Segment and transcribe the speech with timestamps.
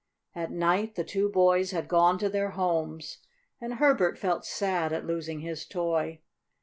[0.33, 3.19] At night the two boys had gone to their homes,
[3.59, 6.21] and Herbert felt sad at losing his toy.